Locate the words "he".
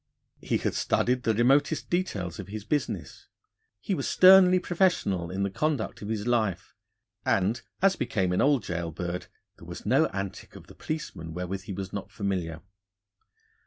0.41-0.57, 3.79-3.93, 11.65-11.73